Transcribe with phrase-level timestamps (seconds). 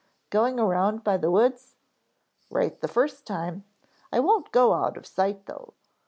[0.31, 1.75] Going around by the woods?"
[2.49, 3.65] "Right the first time.
[4.11, 5.75] I won't go out of sight though.